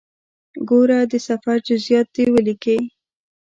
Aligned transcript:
ګوره 0.69 0.99
د 1.11 1.13
سفر 1.27 1.57
جزئیات 1.67 2.07
دې 2.15 2.25
ولیکې. 2.33 2.77